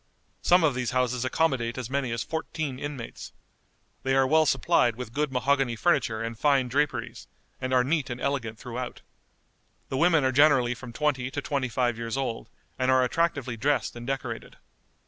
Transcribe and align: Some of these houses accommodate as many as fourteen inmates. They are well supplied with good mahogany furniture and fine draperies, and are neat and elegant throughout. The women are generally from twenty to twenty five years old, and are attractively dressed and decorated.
Some 0.41 0.63
of 0.63 0.73
these 0.73 0.89
houses 0.97 1.23
accommodate 1.25 1.77
as 1.77 1.87
many 1.87 2.11
as 2.11 2.23
fourteen 2.23 2.79
inmates. 2.79 3.33
They 4.01 4.15
are 4.15 4.25
well 4.25 4.47
supplied 4.47 4.95
with 4.95 5.13
good 5.13 5.31
mahogany 5.31 5.75
furniture 5.75 6.23
and 6.23 6.35
fine 6.35 6.69
draperies, 6.69 7.27
and 7.61 7.71
are 7.71 7.83
neat 7.83 8.09
and 8.09 8.19
elegant 8.19 8.57
throughout. 8.57 9.03
The 9.89 9.97
women 9.97 10.23
are 10.23 10.31
generally 10.31 10.73
from 10.73 10.91
twenty 10.91 11.29
to 11.29 11.39
twenty 11.39 11.69
five 11.69 11.99
years 11.99 12.17
old, 12.17 12.49
and 12.79 12.89
are 12.89 13.03
attractively 13.03 13.57
dressed 13.57 13.95
and 13.95 14.07
decorated. 14.07 14.57